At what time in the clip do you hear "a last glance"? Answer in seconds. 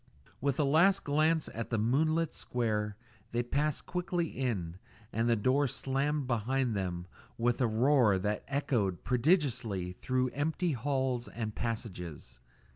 0.59-1.47